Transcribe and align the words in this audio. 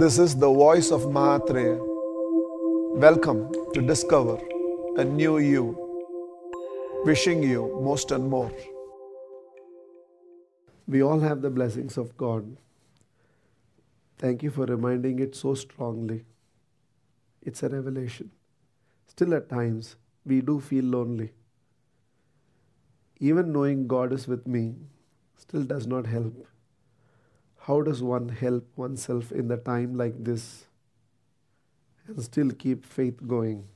This 0.00 0.16
is 0.20 0.36
the 0.36 0.48
voice 0.48 0.92
of 0.92 1.06
Mahatria. 1.14 1.76
Welcome 3.04 3.38
to 3.74 3.80
discover 3.82 4.38
a 4.96 5.04
new 5.04 5.38
you. 5.38 5.64
Wishing 7.04 7.42
you 7.42 7.80
most 7.82 8.12
and 8.12 8.30
more. 8.30 8.52
We 10.86 11.02
all 11.02 11.18
have 11.18 11.42
the 11.42 11.50
blessings 11.50 11.96
of 11.98 12.16
God. 12.16 12.58
Thank 14.18 14.44
you 14.44 14.52
for 14.52 14.66
reminding 14.66 15.18
it 15.18 15.34
so 15.34 15.54
strongly. 15.54 16.24
It's 17.42 17.64
a 17.64 17.68
revelation. 17.68 18.30
Still, 19.08 19.34
at 19.34 19.48
times, 19.48 19.96
we 20.24 20.42
do 20.42 20.60
feel 20.60 20.84
lonely. 20.84 21.32
Even 23.18 23.52
knowing 23.52 23.88
God 23.88 24.12
is 24.12 24.28
with 24.28 24.46
me 24.46 24.76
still 25.36 25.64
does 25.64 25.88
not 25.88 26.06
help. 26.06 26.46
How 27.68 27.82
does 27.82 28.02
one 28.02 28.30
help 28.30 28.66
oneself 28.76 29.30
in 29.30 29.48
the 29.48 29.58
time 29.58 29.94
like 29.94 30.24
this 30.24 30.64
and 32.06 32.22
still 32.22 32.50
keep 32.50 32.82
faith 32.84 33.26
going? 33.28 33.68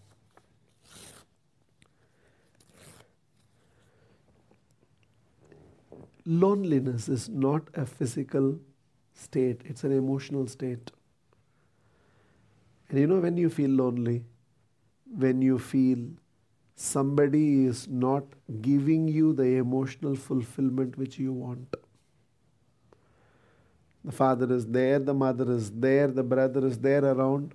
Loneliness 6.24 7.08
is 7.08 7.28
not 7.28 7.68
a 7.74 7.84
physical 7.84 8.58
state, 9.14 9.60
it's 9.66 9.84
an 9.84 9.92
emotional 9.92 10.46
state. 10.46 10.90
And 12.88 12.98
you 12.98 13.06
know, 13.06 13.18
when 13.18 13.36
you 13.36 13.50
feel 13.50 13.70
lonely, 13.70 14.24
when 15.18 15.42
you 15.42 15.58
feel 15.58 15.98
somebody 16.76 17.66
is 17.66 17.88
not 17.88 18.24
giving 18.62 19.08
you 19.08 19.34
the 19.34 19.56
emotional 19.66 20.16
fulfillment 20.16 20.96
which 20.96 21.18
you 21.18 21.32
want. 21.32 21.81
The 24.04 24.12
father 24.12 24.52
is 24.52 24.66
there, 24.66 24.98
the 24.98 25.14
mother 25.14 25.50
is 25.52 25.70
there, 25.70 26.08
the 26.08 26.22
brother 26.22 26.66
is 26.66 26.78
there 26.78 27.04
around. 27.04 27.54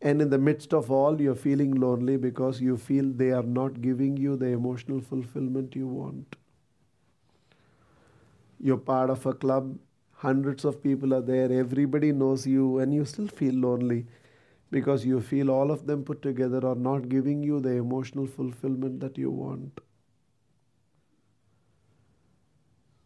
And 0.00 0.20
in 0.20 0.30
the 0.30 0.38
midst 0.38 0.72
of 0.74 0.90
all, 0.90 1.20
you're 1.20 1.34
feeling 1.34 1.74
lonely 1.74 2.16
because 2.16 2.60
you 2.60 2.76
feel 2.76 3.04
they 3.10 3.30
are 3.30 3.42
not 3.42 3.80
giving 3.82 4.16
you 4.16 4.36
the 4.36 4.46
emotional 4.46 5.00
fulfillment 5.00 5.74
you 5.74 5.86
want. 5.86 6.36
You're 8.60 8.78
part 8.78 9.10
of 9.10 9.24
a 9.26 9.34
club, 9.34 9.78
hundreds 10.12 10.64
of 10.64 10.82
people 10.82 11.12
are 11.14 11.22
there, 11.22 11.52
everybody 11.52 12.12
knows 12.12 12.46
you, 12.46 12.78
and 12.78 12.94
you 12.94 13.04
still 13.04 13.28
feel 13.28 13.54
lonely 13.54 14.06
because 14.70 15.04
you 15.04 15.20
feel 15.20 15.50
all 15.50 15.70
of 15.70 15.86
them 15.86 16.02
put 16.02 16.22
together 16.22 16.66
are 16.66 16.74
not 16.74 17.08
giving 17.08 17.42
you 17.42 17.60
the 17.60 17.70
emotional 17.70 18.26
fulfillment 18.26 19.00
that 19.00 19.18
you 19.18 19.30
want. 19.30 19.80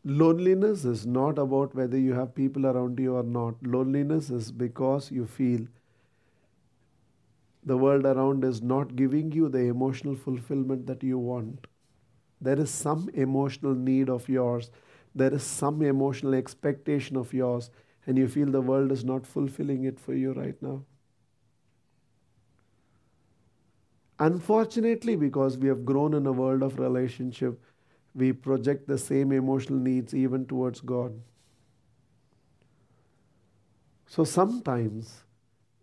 Loneliness 0.08 0.84
is 0.84 1.06
not 1.06 1.38
about 1.38 1.72
whether 1.72 1.96
you 1.96 2.12
have 2.14 2.34
people 2.34 2.66
around 2.66 2.98
you 2.98 3.14
or 3.14 3.22
not. 3.22 3.64
Loneliness 3.64 4.28
is 4.28 4.50
because 4.50 5.12
you 5.12 5.24
feel 5.24 5.68
the 7.64 7.76
world 7.76 8.04
around 8.04 8.42
is 8.42 8.60
not 8.62 8.96
giving 8.96 9.30
you 9.30 9.48
the 9.48 9.60
emotional 9.60 10.16
fulfillment 10.16 10.86
that 10.86 11.04
you 11.04 11.16
want. 11.18 11.66
There 12.40 12.58
is 12.60 12.70
some 12.70 13.10
emotional 13.14 13.74
need 13.74 14.08
of 14.10 14.28
yours, 14.28 14.70
there 15.14 15.34
is 15.34 15.42
some 15.44 15.82
emotional 15.82 16.34
expectation 16.34 17.16
of 17.16 17.32
yours, 17.34 17.70
and 18.06 18.18
you 18.18 18.28
feel 18.28 18.50
the 18.50 18.62
world 18.62 18.92
is 18.92 19.04
not 19.04 19.26
fulfilling 19.26 19.84
it 19.84 20.00
for 20.00 20.14
you 20.14 20.32
right 20.32 20.60
now. 20.62 20.84
Unfortunately, 24.18 25.16
because 25.16 25.56
we 25.56 25.68
have 25.68 25.84
grown 25.86 26.12
in 26.12 26.26
a 26.26 26.32
world 26.32 26.62
of 26.62 26.78
relationship, 26.78 27.58
we 28.19 28.33
project 28.33 28.88
the 28.88 28.98
same 28.98 29.33
emotional 29.33 29.78
needs 29.78 30.14
even 30.14 30.44
towards 30.47 30.80
God. 30.80 31.12
So 34.06 34.25
sometimes, 34.25 35.22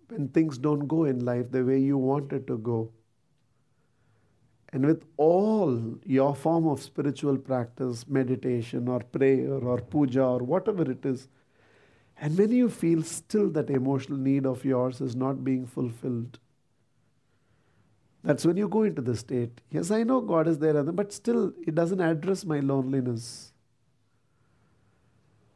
when 0.09 0.27
things 0.30 0.58
don't 0.58 0.88
go 0.88 1.05
in 1.05 1.23
life 1.23 1.52
the 1.52 1.64
way 1.64 1.80
you 1.80 1.97
want 1.97 2.33
it 2.33 2.45
to 2.47 2.58
go, 2.58 2.92
and 4.73 4.86
with 4.86 5.05
all 5.15 5.98
your 6.04 6.36
form 6.36 6.67
of 6.67 6.82
spiritual 6.82 7.37
practice, 7.37 8.08
meditation 8.08 8.89
or 8.89 8.99
prayer 8.99 9.54
or 9.54 9.80
puja 9.80 10.23
or 10.23 10.39
whatever 10.39 10.89
it 10.92 11.05
is, 11.05 11.30
and 12.17 12.38
when 12.38 12.52
you 12.52 12.70
feel 12.70 13.04
still 13.04 13.49
that 13.52 13.70
emotional 13.70 14.17
need 14.17 14.45
of 14.45 14.65
yours 14.65 14.99
is 14.99 15.15
not 15.15 15.43
being 15.43 15.65
fulfilled, 15.65 16.39
that's 18.25 18.43
when 18.43 18.58
you 18.58 18.67
go 18.67 18.81
into 18.81 19.03
the 19.03 19.15
state. 19.15 19.61
Yes, 19.69 19.91
I 19.91 20.02
know 20.02 20.19
God 20.19 20.47
is 20.47 20.58
there, 20.58 20.81
but 20.81 21.13
still 21.13 21.53
it 21.65 21.75
doesn't 21.75 22.02
address 22.02 22.43
my 22.43 22.59
loneliness. 22.59 23.53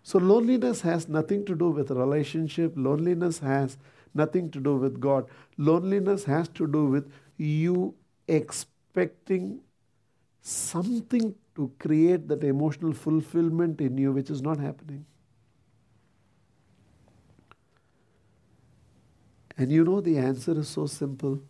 So, 0.04 0.20
loneliness 0.20 0.82
has 0.82 1.10
nothing 1.10 1.46
to 1.46 1.56
do 1.56 1.70
with 1.72 1.90
relationship, 1.90 2.74
loneliness 2.76 3.40
has 3.40 3.78
nothing 4.14 4.52
to 4.52 4.60
do 4.60 4.76
with 4.76 5.00
God. 5.00 5.28
Loneliness 5.58 6.24
has 6.26 6.48
to 6.50 6.68
do 6.68 6.86
with 6.86 7.12
you 7.38 7.96
expecting 8.28 9.62
something 10.42 11.34
to 11.56 11.72
create 11.80 12.28
that 12.28 12.44
emotional 12.44 12.94
fulfillment 12.94 13.82
in 13.82 13.98
you, 13.98 14.12
which 14.12 14.30
is 14.30 14.42
not 14.44 14.60
happening. 14.60 15.06
And 19.58 19.72
you 19.72 19.84
know 19.84 20.02
the 20.02 20.18
answer 20.18 20.58
is 20.60 20.70
so 20.70 20.86
simple. 20.86 21.42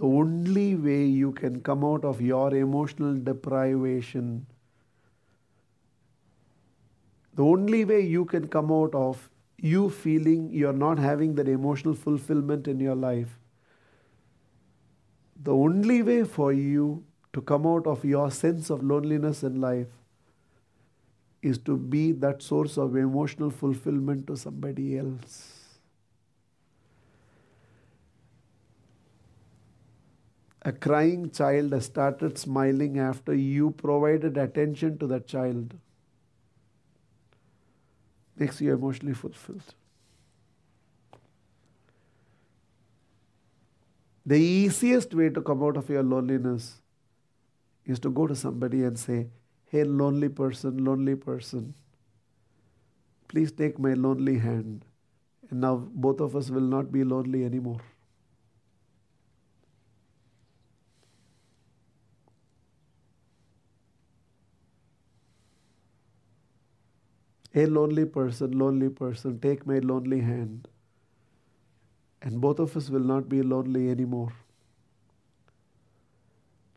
The 0.00 0.06
only 0.06 0.76
way 0.76 1.04
you 1.04 1.32
can 1.32 1.60
come 1.60 1.84
out 1.84 2.06
of 2.06 2.22
your 2.22 2.54
emotional 2.54 3.16
deprivation, 3.16 4.46
the 7.34 7.44
only 7.44 7.84
way 7.84 8.00
you 8.00 8.24
can 8.24 8.48
come 8.48 8.72
out 8.72 8.94
of 8.94 9.28
you 9.58 9.90
feeling 9.90 10.48
you're 10.50 10.72
not 10.72 10.98
having 10.98 11.34
that 11.34 11.48
emotional 11.48 11.92
fulfillment 11.92 12.66
in 12.66 12.80
your 12.80 12.94
life, 12.94 13.38
the 15.42 15.54
only 15.54 16.02
way 16.02 16.24
for 16.24 16.50
you 16.50 17.04
to 17.34 17.42
come 17.42 17.66
out 17.66 17.86
of 17.86 18.02
your 18.02 18.30
sense 18.30 18.70
of 18.70 18.82
loneliness 18.82 19.42
in 19.42 19.60
life 19.60 19.88
is 21.42 21.58
to 21.58 21.76
be 21.76 22.12
that 22.12 22.40
source 22.40 22.78
of 22.78 22.96
emotional 22.96 23.50
fulfillment 23.50 24.26
to 24.26 24.34
somebody 24.34 24.96
else. 24.96 25.59
A 30.62 30.72
crying 30.72 31.30
child 31.30 31.72
has 31.72 31.86
started 31.86 32.36
smiling 32.36 32.98
after 32.98 33.34
you 33.34 33.70
provided 33.70 34.36
attention 34.36 34.98
to 34.98 35.06
that 35.06 35.26
child. 35.26 35.74
Makes 38.36 38.60
you 38.60 38.74
emotionally 38.74 39.14
fulfilled. 39.14 39.74
The 44.26 44.38
easiest 44.38 45.14
way 45.14 45.30
to 45.30 45.40
come 45.40 45.62
out 45.62 45.78
of 45.78 45.88
your 45.88 46.02
loneliness 46.02 46.80
is 47.86 47.98
to 48.00 48.10
go 48.10 48.26
to 48.26 48.36
somebody 48.36 48.84
and 48.84 48.98
say, 48.98 49.28
Hey, 49.66 49.84
lonely 49.84 50.28
person, 50.28 50.84
lonely 50.84 51.14
person, 51.14 51.74
please 53.28 53.50
take 53.50 53.78
my 53.78 53.94
lonely 53.94 54.38
hand. 54.38 54.84
And 55.48 55.60
now 55.62 55.76
both 55.76 56.20
of 56.20 56.36
us 56.36 56.50
will 56.50 56.60
not 56.60 56.92
be 56.92 57.02
lonely 57.02 57.44
anymore. 57.44 57.80
A 67.54 67.66
lonely 67.66 68.04
person, 68.04 68.58
lonely 68.58 68.88
person, 68.88 69.40
take 69.40 69.66
my 69.66 69.78
lonely 69.78 70.20
hand. 70.20 70.68
And 72.22 72.40
both 72.40 72.58
of 72.58 72.76
us 72.76 72.90
will 72.90 73.00
not 73.00 73.28
be 73.28 73.42
lonely 73.42 73.90
anymore. 73.90 74.32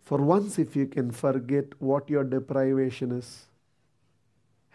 For 0.02 0.18
once, 0.18 0.58
if 0.60 0.76
you 0.76 0.88
can 0.88 1.12
forget 1.12 1.66
what 1.80 2.10
your 2.10 2.24
deprivation 2.24 3.12
is, 3.12 3.46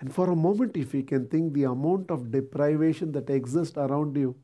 and 0.01 0.15
for 0.15 0.31
a 0.31 0.37
moment, 0.37 0.77
if 0.77 0.95
you 0.95 1.03
can 1.03 1.27
think 1.27 1.53
the 1.53 1.65
amount 1.65 2.11
of 2.11 2.31
deprivation 2.31 3.13
that 3.13 3.29
exists 3.29 3.77
around 3.77 4.17
you, 4.17 4.37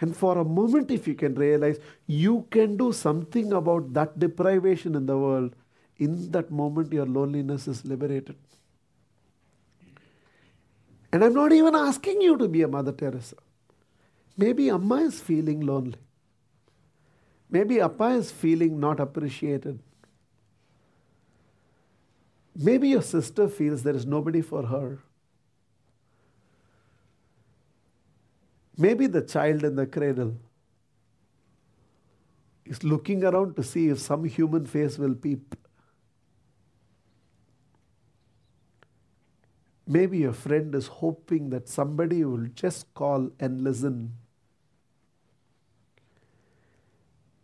and 0.00 0.16
for 0.16 0.38
a 0.38 0.44
moment, 0.44 0.92
if 0.92 1.08
you 1.08 1.14
can 1.14 1.34
realize 1.34 1.80
you 2.06 2.46
can 2.50 2.76
do 2.76 2.92
something 2.92 3.52
about 3.52 3.92
that 3.94 4.18
deprivation 4.18 4.94
in 4.94 5.06
the 5.06 5.18
world, 5.18 5.56
in 5.96 6.30
that 6.30 6.52
moment, 6.52 6.92
your 6.92 7.06
loneliness 7.06 7.66
is 7.66 7.84
liberated. 7.84 8.36
And 11.12 11.24
I'm 11.24 11.34
not 11.34 11.52
even 11.52 11.74
asking 11.74 12.20
you 12.20 12.36
to 12.36 12.48
be 12.48 12.62
a 12.62 12.68
Mother 12.68 12.92
Teresa. 12.92 13.36
Maybe 14.36 14.70
Amma 14.70 14.96
is 14.96 15.20
feeling 15.20 15.60
lonely. 15.60 15.98
Maybe 17.50 17.80
Appa 17.80 18.08
is 18.08 18.30
feeling 18.30 18.78
not 18.78 19.00
appreciated. 19.00 19.80
Maybe 22.54 22.88
your 22.88 23.02
sister 23.02 23.48
feels 23.48 23.82
there 23.82 23.94
is 23.94 24.04
nobody 24.04 24.42
for 24.42 24.66
her. 24.66 24.98
Maybe 28.76 29.06
the 29.06 29.22
child 29.22 29.64
in 29.64 29.76
the 29.76 29.86
cradle 29.86 30.36
is 32.64 32.84
looking 32.84 33.24
around 33.24 33.56
to 33.56 33.62
see 33.62 33.88
if 33.88 33.98
some 33.98 34.24
human 34.24 34.66
face 34.66 34.98
will 34.98 35.14
peep. 35.14 35.56
Maybe 39.90 40.18
your 40.18 40.34
friend 40.34 40.74
is 40.74 40.86
hoping 40.86 41.48
that 41.48 41.66
somebody 41.66 42.22
will 42.22 42.48
just 42.48 42.92
call 42.92 43.30
and 43.40 43.62
listen. 43.62 44.12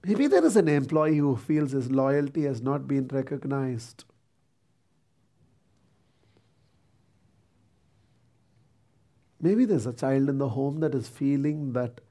Maybe 0.04 0.26
there 0.26 0.44
is 0.44 0.54
an 0.54 0.68
employee 0.68 1.16
who 1.16 1.36
feels 1.36 1.72
his 1.72 1.90
loyalty 1.90 2.42
has 2.42 2.60
not 2.60 2.86
been 2.86 3.08
recognized. 3.08 4.04
Maybe 9.40 9.64
there's 9.64 9.86
a 9.86 9.94
child 9.94 10.28
in 10.28 10.36
the 10.36 10.50
home 10.50 10.80
that 10.80 10.94
is 10.94 11.08
feeling 11.08 11.72
that 11.72 12.02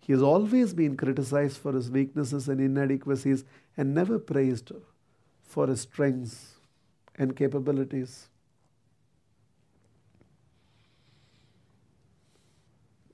he 0.00 0.14
has 0.14 0.22
always 0.22 0.72
been 0.72 0.96
criticized 0.96 1.58
for 1.58 1.72
his 1.72 1.90
weaknesses 1.90 2.48
and 2.48 2.62
inadequacies 2.62 3.44
and 3.76 3.94
never 3.94 4.18
praised 4.18 4.72
for 5.42 5.66
his 5.66 5.82
strengths 5.82 6.54
and 7.14 7.36
capabilities. 7.36 8.30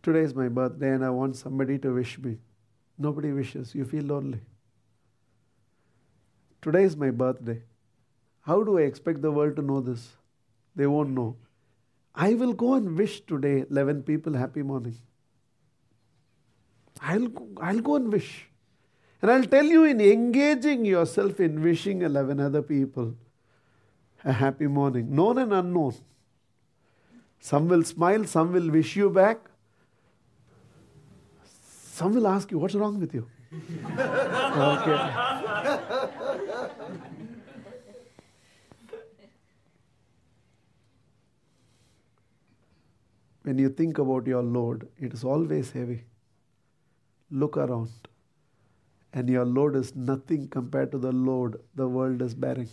Today 0.02 0.20
is 0.20 0.34
my 0.34 0.48
birthday 0.48 0.90
and 0.90 1.04
I 1.04 1.10
want 1.10 1.36
somebody 1.36 1.78
to 1.78 1.94
wish 1.94 2.18
me. 2.18 2.38
Nobody 2.98 3.32
wishes. 3.32 3.74
You 3.74 3.84
feel 3.84 4.04
lonely. 4.04 4.40
Today 6.62 6.84
is 6.84 6.96
my 6.96 7.10
birthday. 7.10 7.62
How 8.42 8.62
do 8.62 8.78
I 8.78 8.82
expect 8.82 9.22
the 9.22 9.30
world 9.30 9.56
to 9.56 9.62
know 9.62 9.80
this? 9.80 10.08
They 10.74 10.86
won't 10.86 11.10
know. 11.10 11.36
I 12.14 12.34
will 12.34 12.52
go 12.52 12.74
and 12.74 12.96
wish 12.96 13.20
today 13.20 13.64
11 13.70 14.02
people 14.02 14.34
happy 14.34 14.62
morning. 14.62 14.96
I'll, 17.00 17.28
I'll 17.60 17.80
go 17.80 17.96
and 17.96 18.12
wish. 18.12 18.48
And 19.20 19.30
I'll 19.30 19.44
tell 19.44 19.64
you, 19.64 19.84
in 19.84 20.00
engaging 20.00 20.84
yourself 20.84 21.40
in 21.40 21.62
wishing 21.62 22.02
11 22.02 22.40
other 22.40 22.62
people 22.62 23.14
a 24.24 24.32
happy 24.32 24.66
morning, 24.66 25.14
known 25.14 25.38
and 25.38 25.52
unknown. 25.52 25.94
Some 27.40 27.68
will 27.68 27.84
smile, 27.84 28.24
some 28.24 28.52
will 28.52 28.70
wish 28.70 28.96
you 28.96 29.10
back, 29.10 29.47
some 31.98 32.14
will 32.14 32.28
ask 32.28 32.50
you, 32.52 32.58
What's 32.58 32.74
wrong 32.74 33.00
with 33.00 33.14
you? 33.14 33.26
okay. 34.72 34.98
when 43.48 43.58
you 43.58 43.68
think 43.70 43.98
about 43.98 44.26
your 44.26 44.42
load, 44.42 44.86
it 44.98 45.14
is 45.14 45.24
always 45.24 45.70
heavy. 45.70 46.02
Look 47.30 47.56
around, 47.56 48.08
and 49.12 49.28
your 49.36 49.46
load 49.46 49.76
is 49.76 49.94
nothing 49.96 50.48
compared 50.48 50.92
to 50.92 50.98
the 50.98 51.12
load 51.12 51.56
the 51.74 51.88
world 51.88 52.20
is 52.20 52.34
bearing. 52.34 52.68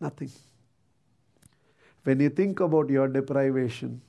Nothing. 0.00 0.30
When 2.04 2.20
you 2.20 2.28
think 2.28 2.60
about 2.60 2.90
your 2.90 3.08
deprivation, 3.08 4.00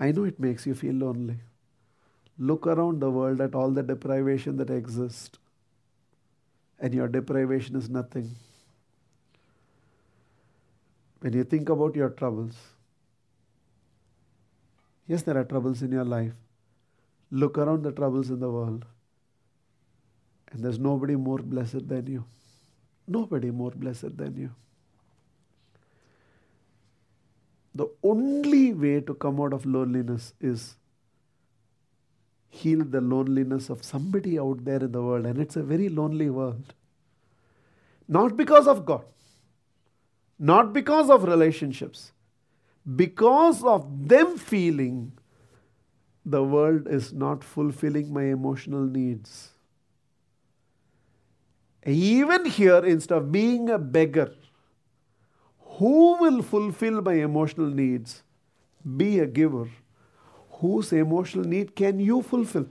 I 0.00 0.12
know 0.12 0.24
it 0.24 0.40
makes 0.40 0.66
you 0.66 0.74
feel 0.74 0.94
lonely. 0.94 1.36
Look 2.38 2.66
around 2.66 3.00
the 3.00 3.10
world 3.10 3.42
at 3.42 3.54
all 3.54 3.70
the 3.70 3.82
deprivation 3.82 4.56
that 4.56 4.70
exists, 4.70 5.38
and 6.78 6.94
your 6.94 7.06
deprivation 7.06 7.76
is 7.76 7.90
nothing. 7.90 8.34
When 11.20 11.34
you 11.34 11.44
think 11.44 11.68
about 11.68 11.96
your 11.96 12.08
troubles, 12.08 12.56
yes, 15.06 15.20
there 15.20 15.36
are 15.36 15.44
troubles 15.44 15.82
in 15.82 15.92
your 15.92 16.06
life. 16.06 16.32
Look 17.30 17.58
around 17.58 17.82
the 17.82 17.92
troubles 17.92 18.30
in 18.30 18.40
the 18.40 18.50
world, 18.50 18.86
and 20.50 20.64
there's 20.64 20.78
nobody 20.78 21.14
more 21.14 21.40
blessed 21.40 21.86
than 21.88 22.06
you. 22.06 22.24
Nobody 23.06 23.50
more 23.50 23.72
blessed 23.72 24.16
than 24.16 24.34
you. 24.34 24.50
The 27.80 27.88
only 28.02 28.74
way 28.74 29.00
to 29.00 29.14
come 29.14 29.40
out 29.40 29.54
of 29.54 29.64
loneliness 29.64 30.34
is 30.38 30.76
heal 32.50 32.84
the 32.84 33.00
loneliness 33.00 33.70
of 33.70 33.82
somebody 33.82 34.38
out 34.38 34.64
there 34.64 34.84
in 34.84 34.92
the 34.92 35.02
world. 35.02 35.24
And 35.24 35.40
it's 35.40 35.56
a 35.56 35.62
very 35.62 35.88
lonely 35.88 36.28
world. 36.28 36.74
Not 38.06 38.36
because 38.36 38.68
of 38.68 38.84
God, 38.84 39.04
not 40.38 40.74
because 40.74 41.08
of 41.08 41.24
relationships, 41.24 42.12
because 42.96 43.62
of 43.64 44.08
them 44.08 44.36
feeling 44.36 45.12
the 46.26 46.42
world 46.42 46.86
is 46.88 47.12
not 47.12 47.42
fulfilling 47.42 48.12
my 48.12 48.24
emotional 48.24 48.84
needs. 48.84 49.52
Even 51.86 52.44
here, 52.44 52.84
instead 52.84 53.16
of 53.16 53.32
being 53.32 53.70
a 53.70 53.78
beggar, 53.78 54.34
who 55.80 56.16
will 56.20 56.42
fulfill 56.42 57.00
my 57.00 57.14
emotional 57.26 57.66
needs? 57.66 58.22
Be 58.96 59.18
a 59.18 59.26
giver. 59.26 59.68
Whose 60.60 60.92
emotional 60.92 61.44
need 61.44 61.74
can 61.74 61.98
you 61.98 62.20
fulfill? 62.20 62.66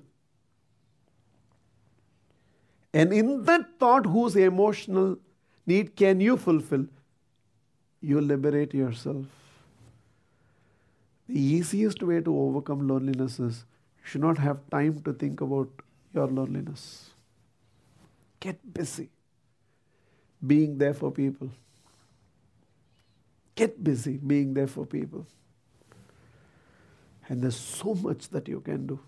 And 2.93 3.11
in 3.11 3.45
that 3.45 3.65
thought, 3.79 4.05
whose 4.05 4.35
emotional 4.35 5.17
need 5.65 5.95
can 5.95 6.21
you 6.21 6.37
fulfill? 6.37 6.85
You 7.99 8.21
liberate 8.21 8.75
yourself. 8.75 9.25
The 11.27 11.39
easiest 11.39 12.03
way 12.03 12.21
to 12.21 12.35
overcome 12.35 12.87
loneliness 12.87 13.39
is 13.39 13.65
you 13.97 14.05
should 14.11 14.21
not 14.21 14.37
have 14.37 14.59
time 14.69 15.01
to 15.01 15.13
think 15.13 15.41
about 15.41 15.69
your 16.13 16.27
loneliness. 16.27 17.09
Get 18.39 18.71
busy 18.73 19.09
being 20.45 20.77
there 20.77 20.93
for 20.93 21.11
people. 21.11 21.49
Get 23.59 23.83
busy 23.83 24.15
being 24.15 24.53
there 24.53 24.67
for 24.67 24.85
people. 24.85 25.27
And 27.27 27.41
there's 27.41 27.57
so 27.57 27.93
much 27.93 28.29
that 28.29 28.47
you 28.47 28.61
can 28.61 28.87
do. 28.87 29.01